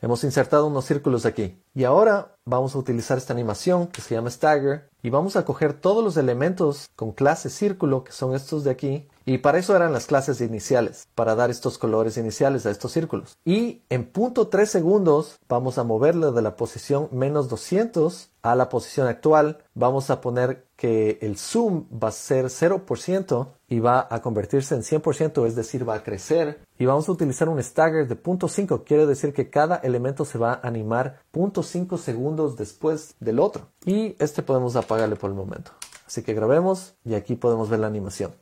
Hemos 0.04 0.22
insertado 0.22 0.66
unos 0.66 0.84
círculos 0.84 1.24
aquí. 1.24 1.56
Y 1.74 1.84
ahora 1.84 2.36
vamos 2.44 2.74
a 2.74 2.78
utilizar 2.78 3.16
esta 3.16 3.32
animación 3.32 3.86
que 3.86 4.02
se 4.02 4.14
llama 4.14 4.30
Stagger 4.30 4.90
y 5.02 5.08
vamos 5.08 5.34
a 5.34 5.46
coger 5.46 5.72
todos 5.72 6.04
los 6.04 6.18
elementos 6.18 6.90
con 6.94 7.12
clase 7.12 7.48
círculo, 7.48 8.04
que 8.04 8.12
son 8.12 8.34
estos 8.34 8.64
de 8.64 8.70
aquí, 8.70 9.08
y 9.26 9.38
para 9.38 9.58
eso 9.58 9.74
eran 9.74 9.92
las 9.92 10.06
clases 10.06 10.40
iniciales, 10.40 11.08
para 11.14 11.34
dar 11.34 11.50
estos 11.50 11.78
colores 11.78 12.16
iniciales 12.16 12.66
a 12.66 12.70
estos 12.70 12.92
círculos. 12.92 13.38
Y 13.44 13.82
en 13.88 14.04
punto 14.04 14.48
3 14.48 14.68
segundos 14.68 15.38
vamos 15.48 15.78
a 15.78 15.84
moverlo 15.84 16.32
de 16.32 16.42
la 16.42 16.56
posición 16.56 17.08
menos 17.10 17.48
200 17.48 18.30
a 18.42 18.54
la 18.54 18.68
posición 18.68 19.06
actual. 19.06 19.58
Vamos 19.74 20.10
a 20.10 20.20
poner 20.20 20.66
que 20.76 21.18
el 21.22 21.38
zoom 21.38 21.86
va 21.90 22.08
a 22.08 22.12
ser 22.12 22.46
0% 22.46 23.48
y 23.68 23.80
va 23.80 24.06
a 24.10 24.20
convertirse 24.20 24.74
en 24.74 24.82
100%, 24.82 25.46
es 25.46 25.56
decir, 25.56 25.88
va 25.88 25.94
a 25.94 26.02
crecer. 26.02 26.60
Y 26.78 26.84
vamos 26.84 27.08
a 27.08 27.12
utilizar 27.12 27.48
un 27.48 27.62
stagger 27.62 28.06
de 28.06 28.16
punto 28.16 28.48
5, 28.48 28.84
quiere 28.84 29.06
decir 29.06 29.32
que 29.32 29.48
cada 29.48 29.76
elemento 29.76 30.26
se 30.26 30.36
va 30.36 30.52
a 30.52 30.68
animar 30.68 31.20
0.5 31.32 31.96
segundos 31.96 32.56
después 32.56 33.14
del 33.20 33.40
otro. 33.40 33.68
Y 33.86 34.16
este 34.18 34.42
podemos 34.42 34.76
apagarle 34.76 35.16
por 35.16 35.30
el 35.30 35.36
momento. 35.36 35.70
Así 36.06 36.22
que 36.22 36.34
grabemos 36.34 36.94
y 37.04 37.14
aquí 37.14 37.34
podemos 37.34 37.70
ver 37.70 37.80
la 37.80 37.86
animación. 37.86 38.34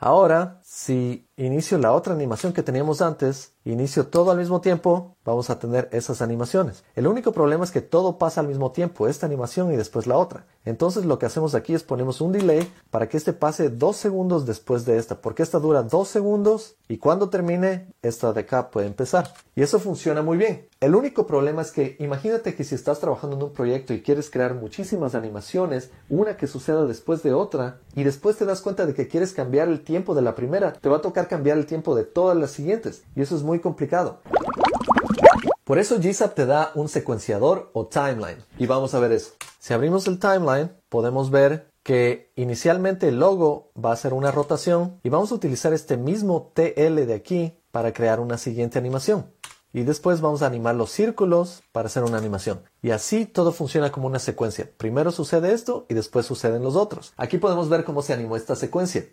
Ahora, 0.00 0.57
si 0.70 1.26
inicio 1.38 1.78
la 1.78 1.92
otra 1.92 2.12
animación 2.12 2.52
que 2.52 2.62
teníamos 2.62 3.00
antes, 3.00 3.54
inicio 3.64 4.08
todo 4.08 4.30
al 4.30 4.36
mismo 4.36 4.60
tiempo, 4.60 5.16
vamos 5.24 5.48
a 5.48 5.58
tener 5.58 5.88
esas 5.92 6.20
animaciones. 6.20 6.84
El 6.94 7.06
único 7.06 7.32
problema 7.32 7.64
es 7.64 7.70
que 7.70 7.80
todo 7.80 8.18
pasa 8.18 8.42
al 8.42 8.48
mismo 8.48 8.70
tiempo, 8.70 9.08
esta 9.08 9.24
animación 9.24 9.72
y 9.72 9.76
después 9.76 10.06
la 10.06 10.18
otra. 10.18 10.46
Entonces 10.66 11.06
lo 11.06 11.18
que 11.18 11.24
hacemos 11.24 11.54
aquí 11.54 11.72
es 11.72 11.84
ponemos 11.84 12.20
un 12.20 12.32
delay 12.32 12.70
para 12.90 13.08
que 13.08 13.16
este 13.16 13.32
pase 13.32 13.70
dos 13.70 13.96
segundos 13.96 14.44
después 14.44 14.84
de 14.84 14.98
esta, 14.98 15.22
porque 15.22 15.42
esta 15.42 15.58
dura 15.58 15.82
dos 15.82 16.08
segundos 16.08 16.76
y 16.86 16.98
cuando 16.98 17.30
termine, 17.30 17.88
esta 18.02 18.34
de 18.34 18.40
acá 18.40 18.70
puede 18.70 18.86
empezar. 18.86 19.32
Y 19.54 19.62
eso 19.62 19.78
funciona 19.78 20.20
muy 20.20 20.36
bien. 20.36 20.68
El 20.80 20.94
único 20.94 21.26
problema 21.26 21.62
es 21.62 21.72
que 21.72 21.96
imagínate 21.98 22.54
que 22.54 22.64
si 22.64 22.74
estás 22.74 23.00
trabajando 23.00 23.36
en 23.36 23.42
un 23.42 23.52
proyecto 23.52 23.94
y 23.94 24.02
quieres 24.02 24.30
crear 24.30 24.54
muchísimas 24.54 25.14
animaciones, 25.14 25.90
una 26.08 26.36
que 26.36 26.46
suceda 26.46 26.84
después 26.86 27.22
de 27.22 27.32
otra, 27.32 27.80
y 27.94 28.04
después 28.04 28.36
te 28.36 28.44
das 28.44 28.60
cuenta 28.60 28.86
de 28.86 28.94
que 28.94 29.08
quieres 29.08 29.32
cambiar 29.32 29.68
el 29.68 29.82
tiempo 29.82 30.14
de 30.14 30.22
la 30.22 30.34
primera, 30.34 30.57
te 30.80 30.88
va 30.88 30.98
a 30.98 31.02
tocar 31.02 31.28
cambiar 31.28 31.58
el 31.58 31.66
tiempo 31.66 31.94
de 31.94 32.04
todas 32.04 32.36
las 32.36 32.50
siguientes, 32.50 33.04
y 33.14 33.22
eso 33.22 33.36
es 33.36 33.42
muy 33.42 33.60
complicado. 33.60 34.20
Por 35.64 35.78
eso 35.78 35.98
GZAP 35.98 36.34
te 36.34 36.46
da 36.46 36.72
un 36.74 36.88
secuenciador 36.88 37.70
o 37.72 37.86
timeline, 37.86 38.44
y 38.58 38.66
vamos 38.66 38.94
a 38.94 39.00
ver 39.00 39.12
eso. 39.12 39.32
Si 39.58 39.74
abrimos 39.74 40.06
el 40.06 40.18
timeline, 40.18 40.70
podemos 40.88 41.30
ver 41.30 41.70
que 41.82 42.32
inicialmente 42.36 43.08
el 43.08 43.18
logo 43.18 43.70
va 43.82 43.92
a 43.92 43.96
ser 43.96 44.12
una 44.12 44.30
rotación 44.30 45.00
y 45.02 45.08
vamos 45.08 45.32
a 45.32 45.34
utilizar 45.34 45.72
este 45.72 45.96
mismo 45.96 46.52
TL 46.54 47.06
de 47.06 47.14
aquí 47.14 47.58
para 47.70 47.92
crear 47.92 48.20
una 48.20 48.36
siguiente 48.36 48.78
animación 48.78 49.32
y 49.72 49.82
después 49.82 50.20
vamos 50.20 50.42
a 50.42 50.46
animar 50.46 50.74
los 50.74 50.90
círculos 50.90 51.62
para 51.72 51.86
hacer 51.86 52.02
una 52.02 52.18
animación. 52.18 52.62
Y 52.82 52.90
así 52.90 53.26
todo 53.26 53.52
funciona 53.52 53.92
como 53.92 54.06
una 54.06 54.18
secuencia. 54.18 54.70
Primero 54.76 55.12
sucede 55.12 55.52
esto 55.52 55.86
y 55.88 55.94
después 55.94 56.26
suceden 56.26 56.62
los 56.62 56.76
otros. 56.76 57.12
Aquí 57.16 57.38
podemos 57.38 57.68
ver 57.68 57.84
cómo 57.84 58.02
se 58.02 58.12
animó 58.12 58.36
esta 58.36 58.56
secuencia. 58.56 59.06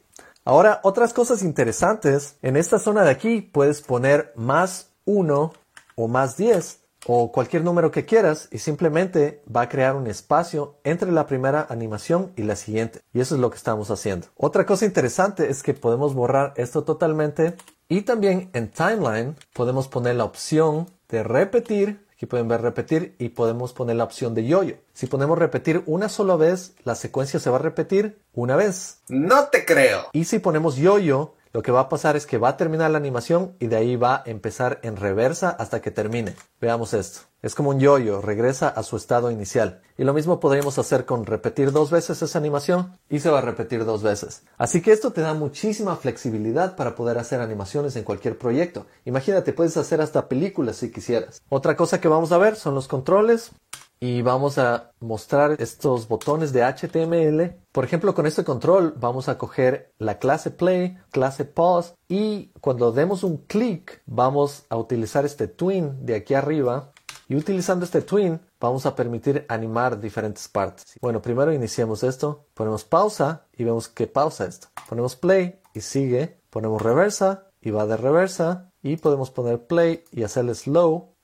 Ahora, 0.48 0.80
otras 0.84 1.12
cosas 1.12 1.42
interesantes. 1.42 2.38
En 2.44 2.56
esta 2.56 2.78
zona 2.78 3.04
de 3.04 3.10
aquí 3.10 3.42
puedes 3.42 3.82
poner 3.82 4.32
más 4.36 4.92
1 5.06 5.54
o 5.96 6.08
más 6.08 6.38
10 6.38 6.82
o 7.08 7.32
cualquier 7.32 7.64
número 7.64 7.90
que 7.90 8.06
quieras 8.06 8.48
y 8.52 8.60
simplemente 8.60 9.44
va 9.54 9.62
a 9.62 9.70
crear 9.70 9.96
un 9.96 10.06
espacio 10.06 10.78
entre 10.84 11.12
la 11.12 11.26
primera 11.26 11.66
animación 11.70 12.32
y 12.36 12.44
la 12.44 12.56
siguiente. 12.56 13.02
Y 13.12 13.22
eso 13.22 13.34
es 13.34 13.42
lo 13.42 13.50
que 13.50 13.58
estamos 13.58 13.90
haciendo. 13.90 14.28
Otra 14.38 14.68
cosa 14.68 14.86
interesante 14.86 15.50
es 15.50 15.64
que 15.64 15.74
podemos 15.74 16.14
borrar 16.14 16.54
esto 16.58 16.84
totalmente 16.84 17.56
y 17.90 18.04
también 18.04 18.52
en 18.54 18.70
timeline 18.70 19.36
podemos 19.54 19.88
poner 19.88 20.16
la 20.16 20.26
opción 20.26 20.92
de 21.10 21.24
repetir. 21.24 22.05
Aquí 22.26 22.30
pueden 22.32 22.48
ver 22.48 22.64
repetir 22.64 23.16
y 23.20 23.30
podemos 23.30 23.72
poner 23.72 23.98
la 23.98 24.04
opción 24.04 24.34
de 24.34 24.48
yoyo. 24.48 24.78
Si 24.94 25.06
ponemos 25.06 25.38
repetir 25.38 25.84
una 25.86 26.10
sola 26.10 26.36
vez, 26.36 26.74
la 26.84 26.96
secuencia 26.96 27.40
se 27.40 27.52
va 27.52 27.58
a 27.58 27.60
repetir 27.60 28.18
una 28.34 28.56
vez. 28.56 29.02
No 29.10 29.50
te 29.50 29.64
creo. 29.64 30.08
Y 30.12 30.26
si 30.26 30.40
ponemos 30.40 30.76
yoyo, 30.76 31.36
lo 31.56 31.62
que 31.62 31.72
va 31.72 31.80
a 31.80 31.88
pasar 31.88 32.18
es 32.18 32.26
que 32.26 32.38
va 32.38 32.50
a 32.50 32.58
terminar 32.58 32.92
la 32.92 32.98
animación 32.98 33.56
y 33.62 33.68
de 33.68 33.78
ahí 33.78 33.96
va 33.96 34.18
a 34.18 34.24
empezar 34.26 34.82
en 34.84 34.98
reversa 34.98 35.52
hasta 35.52 35.82
que 35.82 35.90
termine. 35.90 36.36
Veamos 36.60 36.94
esto. 36.94 37.22
Es 37.42 37.56
como 37.56 37.70
un 37.70 37.80
yoyo, 37.80 38.20
regresa 38.22 38.68
a 38.68 38.84
su 38.84 38.98
estado 38.98 39.32
inicial. 39.32 39.82
Y 39.98 40.04
lo 40.04 40.14
mismo 40.14 40.42
podríamos 40.42 40.78
hacer 40.80 41.06
con 41.06 41.26
repetir 41.26 41.72
dos 41.72 41.92
veces 41.92 42.22
esa 42.22 42.40
animación 42.40 42.98
y 43.08 43.22
se 43.22 43.30
va 43.30 43.38
a 43.38 43.42
repetir 43.42 43.86
dos 43.86 44.04
veces. 44.04 44.44
Así 44.58 44.82
que 44.82 44.92
esto 44.92 45.14
te 45.14 45.22
da 45.22 45.34
muchísima 45.34 45.96
flexibilidad 45.96 46.76
para 46.76 46.94
poder 46.94 47.18
hacer 47.20 47.40
animaciones 47.40 47.96
en 47.96 48.04
cualquier 48.04 48.38
proyecto. 48.38 48.86
Imagínate, 49.06 49.54
puedes 49.54 49.78
hacer 49.78 50.02
hasta 50.02 50.28
películas 50.28 50.76
si 50.76 50.92
quisieras. 50.92 51.42
Otra 51.48 51.78
cosa 51.78 52.02
que 52.02 52.10
vamos 52.10 52.34
a 52.34 52.38
ver 52.38 52.58
son 52.58 52.76
los 52.76 52.90
controles 52.90 53.52
y 54.00 54.22
vamos 54.22 54.58
a 54.58 54.92
mostrar 55.00 55.56
estos 55.60 56.08
botones 56.08 56.54
de 56.54 56.64
HTML. 56.64 57.56
Por 57.72 57.86
ejemplo, 57.86 58.14
con 58.14 58.26
este 58.26 58.44
control 58.44 58.94
vamos 58.98 59.30
a 59.30 59.38
coger 59.38 59.94
la 59.98 60.20
clase 60.20 60.52
play, 60.52 60.98
clase 61.12 61.46
pause 61.46 61.96
y 62.08 62.52
cuando 62.62 62.92
demos 62.92 63.24
un 63.24 63.38
clic 63.38 64.02
vamos 64.06 64.66
a 64.70 64.78
utilizar 64.78 65.26
este 65.26 65.48
twin 65.48 66.06
de 66.06 66.16
aquí 66.16 66.34
arriba 66.34 66.92
y 67.28 67.36
utilizando 67.36 67.86
este 67.86 68.02
twin 68.02 68.40
vamos 68.60 68.86
a 68.86 68.96
permitir 68.96 69.46
animar 69.50 70.00
diferentes 70.00 70.48
partes. 70.48 70.86
Bueno, 71.02 71.22
primero 71.22 71.54
iniciamos 71.54 72.04
esto, 72.04 72.46
ponemos 72.54 72.84
pausa 72.84 73.46
y 73.54 73.64
vemos 73.64 73.88
que 73.88 74.08
pausa 74.08 74.46
esto. 74.46 74.68
Ponemos 74.88 75.16
play 75.16 75.60
y 75.74 75.82
sigue, 75.82 76.40
ponemos 76.50 76.82
reversa 76.82 77.48
y 77.62 77.72
va 77.72 77.88
de 77.88 77.98
reversa 77.98 78.72
y 78.84 78.98
podemos 78.98 79.32
poner 79.32 79.66
play 79.66 80.04
y 80.12 80.24
hacerle 80.24 80.54
slow 80.54 81.15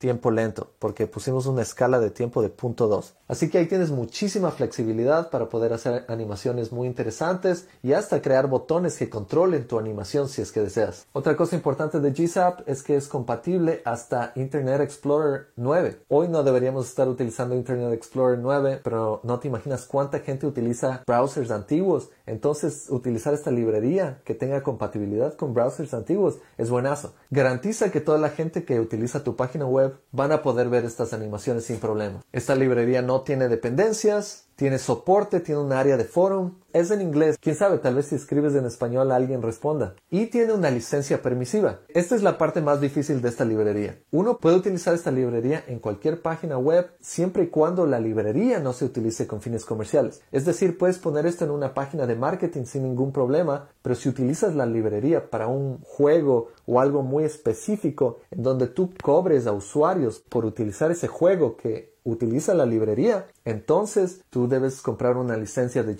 tiempo 0.00 0.30
lento, 0.30 0.72
porque 0.78 1.06
pusimos 1.06 1.44
una 1.44 1.60
escala 1.60 2.00
de 2.00 2.10
tiempo 2.10 2.40
de 2.40 2.48
punto 2.48 2.88
2. 2.88 3.14
Así 3.30 3.48
que 3.48 3.58
ahí 3.58 3.66
tienes 3.66 3.92
muchísima 3.92 4.50
flexibilidad 4.50 5.30
para 5.30 5.48
poder 5.48 5.72
hacer 5.72 6.04
animaciones 6.08 6.72
muy 6.72 6.88
interesantes 6.88 7.68
y 7.80 7.92
hasta 7.92 8.20
crear 8.22 8.48
botones 8.48 8.98
que 8.98 9.08
controlen 9.08 9.68
tu 9.68 9.78
animación 9.78 10.28
si 10.28 10.42
es 10.42 10.50
que 10.50 10.60
deseas. 10.60 11.06
Otra 11.12 11.36
cosa 11.36 11.54
importante 11.54 12.00
de 12.00 12.10
GZAP 12.10 12.68
es 12.68 12.82
que 12.82 12.96
es 12.96 13.06
compatible 13.06 13.82
hasta 13.84 14.32
Internet 14.34 14.80
Explorer 14.80 15.46
9. 15.54 16.00
Hoy 16.08 16.26
no 16.26 16.42
deberíamos 16.42 16.88
estar 16.88 17.08
utilizando 17.08 17.54
Internet 17.54 17.92
Explorer 17.92 18.40
9, 18.40 18.80
pero 18.82 19.20
no 19.22 19.38
te 19.38 19.46
imaginas 19.46 19.86
cuánta 19.86 20.18
gente 20.18 20.48
utiliza 20.48 21.04
browsers 21.06 21.52
antiguos. 21.52 22.08
Entonces, 22.26 22.86
utilizar 22.90 23.32
esta 23.32 23.52
librería 23.52 24.22
que 24.24 24.34
tenga 24.34 24.64
compatibilidad 24.64 25.34
con 25.34 25.54
browsers 25.54 25.94
antiguos 25.94 26.38
es 26.58 26.68
buenazo. 26.68 27.14
Garantiza 27.30 27.92
que 27.92 28.00
toda 28.00 28.18
la 28.18 28.30
gente 28.30 28.64
que 28.64 28.80
utiliza 28.80 29.22
tu 29.22 29.36
página 29.36 29.66
web 29.66 30.00
van 30.10 30.32
a 30.32 30.42
poder 30.42 30.68
ver 30.68 30.84
estas 30.84 31.12
animaciones 31.12 31.66
sin 31.66 31.78
problema. 31.78 32.24
Esta 32.32 32.56
librería 32.56 33.02
no 33.02 33.19
tiene 33.22 33.48
dependencias, 33.48 34.46
tiene 34.56 34.78
soporte, 34.78 35.40
tiene 35.40 35.60
un 35.60 35.72
área 35.72 35.96
de 35.96 36.04
forum, 36.04 36.58
es 36.72 36.90
en 36.90 37.00
inglés, 37.00 37.38
quién 37.40 37.56
sabe, 37.56 37.78
tal 37.78 37.94
vez 37.94 38.06
si 38.06 38.16
escribes 38.16 38.54
en 38.54 38.66
español 38.66 39.12
alguien 39.12 39.42
responda. 39.42 39.94
Y 40.10 40.26
tiene 40.26 40.52
una 40.52 40.70
licencia 40.70 41.22
permisiva. 41.22 41.80
Esta 41.88 42.14
es 42.14 42.22
la 42.22 42.38
parte 42.38 42.60
más 42.60 42.80
difícil 42.80 43.22
de 43.22 43.28
esta 43.28 43.44
librería. 43.44 43.98
Uno 44.10 44.38
puede 44.38 44.56
utilizar 44.56 44.94
esta 44.94 45.10
librería 45.10 45.62
en 45.68 45.78
cualquier 45.78 46.22
página 46.22 46.58
web 46.58 46.90
siempre 47.00 47.44
y 47.44 47.46
cuando 47.48 47.86
la 47.86 48.00
librería 48.00 48.58
no 48.58 48.72
se 48.72 48.84
utilice 48.84 49.26
con 49.26 49.40
fines 49.40 49.64
comerciales. 49.64 50.22
Es 50.32 50.44
decir, 50.44 50.76
puedes 50.76 50.98
poner 50.98 51.26
esto 51.26 51.44
en 51.44 51.50
una 51.50 51.74
página 51.74 52.06
de 52.06 52.16
marketing 52.16 52.64
sin 52.64 52.82
ningún 52.82 53.12
problema, 53.12 53.68
pero 53.82 53.94
si 53.94 54.08
utilizas 54.08 54.54
la 54.54 54.66
librería 54.66 55.30
para 55.30 55.46
un 55.46 55.80
juego 55.82 56.48
o 56.66 56.80
algo 56.80 57.02
muy 57.02 57.24
específico 57.24 58.18
en 58.30 58.42
donde 58.42 58.66
tú 58.66 58.90
cobres 59.02 59.46
a 59.46 59.52
usuarios 59.52 60.20
por 60.28 60.44
utilizar 60.44 60.90
ese 60.90 61.08
juego 61.08 61.56
que 61.56 61.90
utiliza 62.02 62.54
la 62.54 62.64
librería, 62.64 63.26
entonces 63.44 64.22
tú 64.30 64.48
debes 64.48 64.80
comprar 64.80 65.16
una 65.16 65.36
licencia 65.36 65.82
de. 65.82 65.96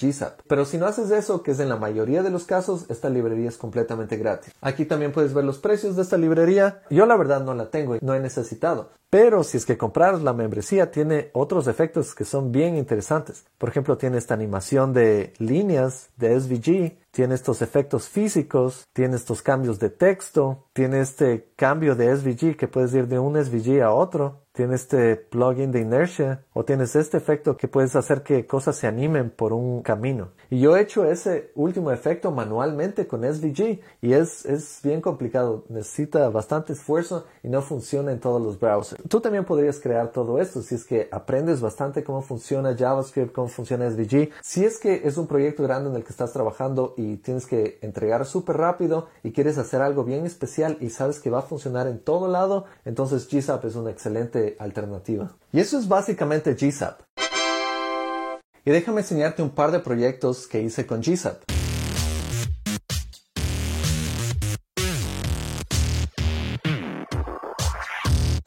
Pero 0.48 0.59
si 0.64 0.78
no 0.78 0.86
haces 0.86 1.10
eso, 1.10 1.42
que 1.42 1.52
es 1.52 1.60
en 1.60 1.68
la 1.68 1.76
mayoría 1.76 2.22
de 2.22 2.30
los 2.30 2.44
casos, 2.44 2.86
esta 2.88 3.08
librería 3.08 3.48
es 3.48 3.56
completamente 3.56 4.16
gratis. 4.16 4.54
Aquí 4.60 4.84
también 4.84 5.12
puedes 5.12 5.34
ver 5.34 5.44
los 5.44 5.58
precios 5.58 5.96
de 5.96 6.02
esta 6.02 6.16
librería. 6.16 6.82
Yo 6.90 7.06
la 7.06 7.16
verdad 7.16 7.42
no 7.44 7.54
la 7.54 7.70
tengo 7.70 7.96
y 7.96 8.00
no 8.02 8.14
he 8.14 8.20
necesitado. 8.20 8.90
Pero 9.10 9.42
si 9.42 9.56
es 9.56 9.66
que 9.66 9.76
compras 9.76 10.22
la 10.22 10.32
membresía, 10.32 10.92
tiene 10.92 11.30
otros 11.32 11.66
efectos 11.66 12.14
que 12.14 12.24
son 12.24 12.52
bien 12.52 12.76
interesantes. 12.76 13.44
Por 13.58 13.68
ejemplo, 13.68 13.98
tiene 13.98 14.18
esta 14.18 14.34
animación 14.34 14.92
de 14.92 15.32
líneas 15.38 16.10
de 16.16 16.38
SVG, 16.40 17.09
tiene 17.10 17.34
estos 17.34 17.62
efectos 17.62 18.08
físicos, 18.08 18.86
tiene 18.92 19.16
estos 19.16 19.42
cambios 19.42 19.78
de 19.78 19.90
texto, 19.90 20.68
tiene 20.72 21.00
este 21.00 21.52
cambio 21.56 21.94
de 21.94 22.16
SVG 22.16 22.56
que 22.56 22.68
puedes 22.68 22.94
ir 22.94 23.08
de 23.08 23.18
un 23.18 23.42
SVG 23.42 23.82
a 23.82 23.92
otro, 23.92 24.42
tiene 24.52 24.74
este 24.74 25.16
plugin 25.16 25.70
de 25.70 25.80
inercia 25.80 26.44
o 26.52 26.64
tienes 26.64 26.96
este 26.96 27.16
efecto 27.16 27.56
que 27.56 27.68
puedes 27.68 27.94
hacer 27.94 28.22
que 28.22 28.46
cosas 28.46 28.76
se 28.76 28.86
animen 28.86 29.30
por 29.30 29.52
un 29.52 29.82
camino. 29.82 30.32
Y 30.50 30.60
yo 30.60 30.76
he 30.76 30.80
hecho 30.80 31.04
ese 31.04 31.52
último 31.54 31.92
efecto 31.92 32.32
manualmente 32.32 33.06
con 33.06 33.22
SVG 33.22 33.80
y 34.02 34.12
es, 34.12 34.44
es 34.44 34.80
bien 34.82 35.00
complicado, 35.00 35.64
necesita 35.68 36.28
bastante 36.30 36.72
esfuerzo 36.72 37.26
y 37.42 37.48
no 37.48 37.62
funciona 37.62 38.10
en 38.10 38.20
todos 38.20 38.42
los 38.42 38.58
browsers. 38.58 39.02
Tú 39.08 39.20
también 39.20 39.44
podrías 39.44 39.78
crear 39.78 40.10
todo 40.10 40.40
esto 40.40 40.62
si 40.62 40.74
es 40.74 40.84
que 40.84 41.08
aprendes 41.12 41.60
bastante 41.60 42.02
cómo 42.02 42.20
funciona 42.20 42.76
JavaScript, 42.76 43.32
cómo 43.32 43.48
funciona 43.48 43.88
SVG. 43.88 44.30
Si 44.42 44.64
es 44.64 44.78
que 44.78 45.02
es 45.04 45.16
un 45.16 45.28
proyecto 45.28 45.62
grande 45.62 45.90
en 45.90 45.96
el 45.96 46.02
que 46.02 46.10
estás 46.10 46.32
trabajando 46.32 46.94
y 47.00 47.16
tienes 47.16 47.46
que 47.46 47.78
entregar 47.82 48.26
súper 48.26 48.58
rápido 48.58 49.08
y 49.22 49.32
quieres 49.32 49.56
hacer 49.58 49.80
algo 49.80 50.04
bien 50.04 50.26
especial 50.26 50.76
y 50.80 50.90
sabes 50.90 51.18
que 51.20 51.30
va 51.30 51.38
a 51.38 51.42
funcionar 51.42 51.86
en 51.86 51.98
todo 51.98 52.28
lado, 52.28 52.66
entonces 52.84 53.28
GZAP 53.30 53.64
es 53.64 53.74
una 53.74 53.90
excelente 53.90 54.56
alternativa. 54.58 55.36
Y 55.52 55.60
eso 55.60 55.78
es 55.78 55.88
básicamente 55.88 56.54
GZAP. 56.54 57.00
Y 58.64 58.70
déjame 58.70 59.00
enseñarte 59.00 59.42
un 59.42 59.50
par 59.50 59.72
de 59.72 59.80
proyectos 59.80 60.46
que 60.46 60.60
hice 60.60 60.86
con 60.86 61.00
GZAP. 61.00 61.59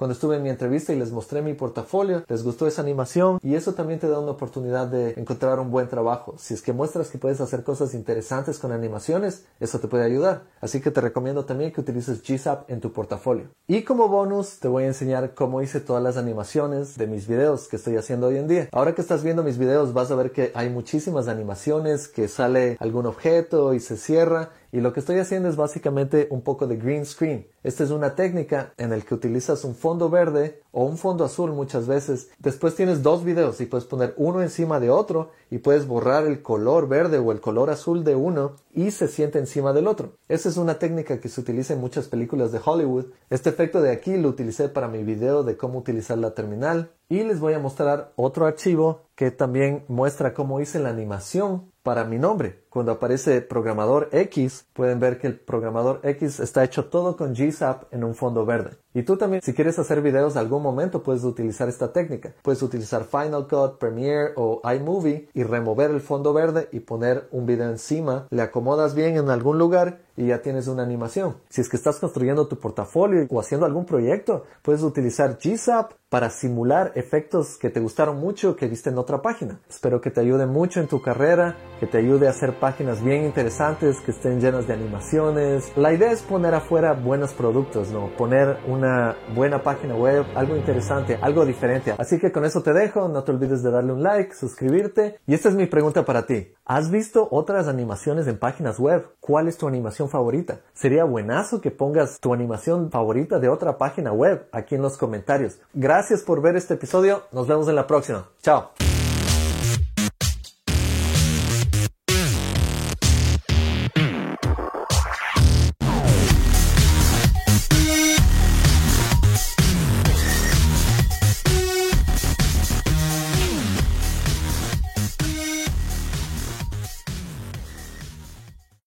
Cuando 0.03 0.15
estuve 0.15 0.35
en 0.35 0.43
mi 0.43 0.49
entrevista 0.49 0.91
y 0.91 0.97
les 0.99 1.13
mostré 1.13 1.41
mi 1.41 1.53
portafolio, 1.53 2.25
les 2.27 2.43
gustó 2.43 2.67
esa 2.67 2.81
animación 2.81 3.39
y 3.41 3.55
eso 3.55 3.73
también 3.73 4.01
te 4.01 4.09
da 4.09 4.19
una 4.19 4.31
oportunidad 4.31 4.85
de 4.85 5.11
encontrar 5.11 5.61
un 5.61 5.71
buen 5.71 5.87
trabajo. 5.87 6.35
Si 6.37 6.53
es 6.53 6.61
que 6.61 6.73
muestras 6.73 7.09
que 7.09 7.17
puedes 7.17 7.39
hacer 7.39 7.63
cosas 7.63 7.93
interesantes 7.93 8.59
con 8.59 8.73
animaciones, 8.73 9.45
eso 9.61 9.79
te 9.79 9.87
puede 9.87 10.03
ayudar. 10.03 10.41
Así 10.59 10.81
que 10.81 10.91
te 10.91 10.99
recomiendo 10.99 11.45
también 11.45 11.71
que 11.71 11.79
utilices 11.79 12.21
GZAP 12.21 12.69
en 12.69 12.81
tu 12.81 12.91
portafolio. 12.91 13.45
Y 13.65 13.83
como 13.83 14.09
bonus, 14.09 14.59
te 14.59 14.67
voy 14.67 14.83
a 14.83 14.87
enseñar 14.87 15.35
cómo 15.35 15.61
hice 15.61 15.79
todas 15.79 16.03
las 16.03 16.17
animaciones 16.17 16.97
de 16.97 17.07
mis 17.07 17.25
videos 17.25 17.69
que 17.69 17.77
estoy 17.77 17.95
haciendo 17.95 18.27
hoy 18.27 18.35
en 18.35 18.49
día. 18.49 18.67
Ahora 18.73 18.93
que 18.95 18.99
estás 18.99 19.23
viendo 19.23 19.41
mis 19.41 19.57
videos, 19.57 19.93
vas 19.93 20.11
a 20.11 20.15
ver 20.15 20.33
que 20.33 20.51
hay 20.53 20.69
muchísimas 20.69 21.29
animaciones, 21.29 22.09
que 22.09 22.27
sale 22.27 22.75
algún 22.81 23.05
objeto 23.05 23.73
y 23.73 23.79
se 23.79 23.95
cierra 23.95 24.49
y 24.73 24.81
lo 24.81 24.91
que 24.91 25.01
estoy 25.01 25.19
haciendo 25.19 25.47
es 25.49 25.55
básicamente 25.55 26.27
un 26.31 26.41
poco 26.41 26.65
de 26.65 26.77
green 26.77 27.05
screen. 27.05 27.47
Esta 27.61 27.83
es 27.83 27.91
una 27.91 28.15
técnica 28.15 28.73
en 28.77 28.89
la 28.89 28.99
que 28.99 29.13
utilizas 29.13 29.63
un 29.65 29.75
fondo 29.75 30.09
verde 30.09 30.63
o 30.71 30.83
un 30.83 30.97
fondo 30.97 31.23
azul 31.23 31.51
muchas 31.51 31.85
veces. 31.85 32.31
Después 32.39 32.73
tienes 32.73 33.03
dos 33.03 33.23
videos 33.23 33.61
y 33.61 33.67
puedes 33.67 33.85
poner 33.85 34.15
uno 34.17 34.41
encima 34.41 34.79
de 34.79 34.89
otro 34.89 35.29
y 35.51 35.59
puedes 35.59 35.85
borrar 35.85 36.25
el 36.25 36.41
color 36.41 36.87
verde 36.89 37.19
o 37.19 37.31
el 37.31 37.39
color 37.39 37.69
azul 37.69 38.03
de 38.03 38.15
uno 38.15 38.55
y 38.73 38.89
se 38.89 39.07
siente 39.07 39.37
encima 39.37 39.73
del 39.73 39.85
otro. 39.85 40.13
Esa 40.27 40.49
es 40.49 40.57
una 40.57 40.79
técnica 40.79 41.19
que 41.19 41.29
se 41.29 41.39
utiliza 41.39 41.75
en 41.75 41.79
muchas 41.79 42.07
películas 42.07 42.51
de 42.51 42.59
Hollywood. 42.65 43.05
Este 43.29 43.51
efecto 43.51 43.79
de 43.79 43.91
aquí 43.91 44.17
lo 44.17 44.29
utilicé 44.29 44.69
para 44.69 44.87
mi 44.87 45.03
video 45.03 45.43
de 45.43 45.55
cómo 45.55 45.77
utilizar 45.77 46.17
la 46.17 46.33
terminal 46.33 46.89
y 47.09 47.23
les 47.23 47.39
voy 47.39 47.53
a 47.53 47.59
mostrar 47.59 48.11
otro 48.15 48.47
archivo 48.47 49.03
que 49.13 49.29
también 49.29 49.85
muestra 49.87 50.33
cómo 50.33 50.59
hice 50.59 50.79
la 50.79 50.89
animación 50.89 51.71
para 51.83 52.05
mi 52.05 52.17
nombre. 52.17 52.65
Cuando 52.69 52.93
aparece 52.93 53.41
programador 53.41 54.09
X, 54.11 54.67
pueden 54.73 54.99
ver 54.99 55.19
que 55.19 55.27
el 55.27 55.39
programador 55.39 55.99
X 56.03 56.39
está 56.39 56.63
hecho 56.63 56.85
todo 56.85 57.15
con 57.17 57.33
GZAP 57.33 57.93
en 57.93 58.03
un 58.03 58.15
fondo 58.15 58.45
verde. 58.45 58.82
Y 58.93 59.03
tú 59.03 59.17
también, 59.17 59.41
si 59.41 59.53
quieres 59.53 59.79
hacer 59.79 60.01
videos 60.01 60.35
algún 60.35 60.61
momento, 60.61 61.01
puedes 61.01 61.23
utilizar 61.23 61.67
esta 61.67 61.91
técnica. 61.91 62.33
Puedes 62.41 62.61
utilizar 62.61 63.05
Final 63.05 63.47
Cut, 63.47 63.79
Premiere 63.79 64.33
o 64.35 64.61
iMovie 64.71 65.29
y 65.33 65.43
remover 65.43 65.91
el 65.91 66.01
fondo 66.01 66.33
verde 66.33 66.69
y 66.71 66.79
poner 66.81 67.27
un 67.31 67.45
video 67.45 67.69
encima. 67.69 68.27
Le 68.29 68.41
acomodas 68.41 68.93
bien 68.93 69.17
en 69.17 69.29
algún 69.29 69.57
lugar 69.57 70.01
y 70.15 70.27
ya 70.27 70.41
tienes 70.41 70.67
una 70.67 70.83
animación. 70.83 71.37
Si 71.49 71.61
es 71.61 71.69
que 71.69 71.77
estás 71.77 71.99
construyendo 71.99 72.47
tu 72.47 72.57
portafolio 72.57 73.25
o 73.29 73.39
haciendo 73.39 73.65
algún 73.65 73.85
proyecto, 73.85 74.43
puedes 74.61 74.83
utilizar 74.83 75.37
GZAP 75.43 75.93
para 76.09 76.29
simular 76.29 76.91
efectos 76.93 77.57
que 77.57 77.71
te 77.71 77.79
gustaron 77.79 78.19
mucho 78.19 78.55
que 78.55 78.67
viste 78.67 78.91
en 78.91 78.99
otra 78.99 79.23
página. 79.23 79.59
Espero 79.67 79.99
que 79.99 80.11
te 80.11 80.21
ayude 80.21 80.45
mucho 80.45 80.79
en 80.79 80.87
tu 80.87 81.01
carrera, 81.01 81.57
que 81.79 81.87
te 81.87 81.97
ayude 81.97 82.27
a 82.27 82.29
hacer 82.29 82.59
páginas 82.59 83.03
bien 83.03 83.25
interesantes, 83.25 83.99
que 84.01 84.11
estén 84.11 84.39
llenas 84.39 84.67
de 84.67 84.73
animaciones. 84.73 85.75
La 85.75 85.91
idea 85.91 86.11
es 86.11 86.21
poner 86.21 86.53
afuera 86.53 86.93
buenos 86.93 87.33
productos, 87.33 87.89
¿no? 87.89 88.11
Poner 88.15 88.59
una 88.83 89.15
buena 89.33 89.63
página 89.63 89.95
web, 89.95 90.25
algo 90.35 90.57
interesante, 90.57 91.17
algo 91.21 91.45
diferente. 91.45 91.95
Así 91.97 92.19
que 92.19 92.31
con 92.31 92.43
eso 92.43 92.61
te 92.61 92.73
dejo, 92.73 93.07
no 93.07 93.23
te 93.23 93.31
olvides 93.31 93.63
de 93.63 93.71
darle 93.71 93.93
un 93.93 94.03
like, 94.03 94.35
suscribirte. 94.35 95.19
Y 95.25 95.33
esta 95.33 95.49
es 95.49 95.55
mi 95.55 95.67
pregunta 95.67 96.03
para 96.03 96.25
ti. 96.25 96.53
¿Has 96.65 96.91
visto 96.91 97.27
otras 97.31 97.67
animaciones 97.67 98.27
en 98.27 98.37
páginas 98.37 98.79
web? 98.79 99.07
¿Cuál 99.19 99.47
es 99.47 99.57
tu 99.57 99.67
animación 99.67 100.09
favorita? 100.09 100.59
Sería 100.73 101.05
buenazo 101.05 101.61
que 101.61 101.71
pongas 101.71 102.19
tu 102.19 102.33
animación 102.33 102.91
favorita 102.91 103.39
de 103.39 103.49
otra 103.49 103.77
página 103.77 104.11
web 104.11 104.47
aquí 104.51 104.75
en 104.75 104.81
los 104.81 104.97
comentarios. 104.97 105.59
Gracias 105.73 106.21
por 106.21 106.41
ver 106.41 106.57
este 106.57 106.73
episodio. 106.73 107.23
Nos 107.31 107.47
vemos 107.47 107.67
en 107.69 107.75
la 107.75 107.87
próxima. 107.87 108.27
Chao. 108.41 108.71